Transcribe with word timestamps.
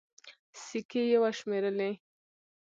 سيکې 0.63 1.01
يې 1.11 1.17
وشمېرلې. 1.23 1.91